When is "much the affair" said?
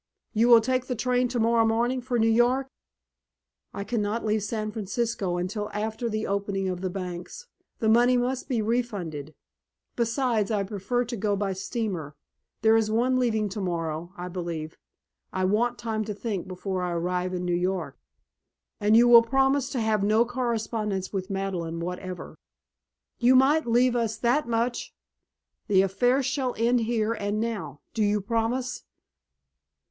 24.47-26.23